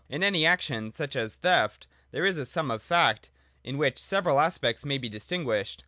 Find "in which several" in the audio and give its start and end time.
3.63-4.39